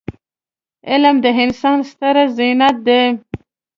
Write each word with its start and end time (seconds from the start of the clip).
علم 0.89 1.15
د 1.25 1.25
انسان 1.43 1.77
ستره 1.89 2.23
زينت 2.37 2.75
دی. 2.87 3.01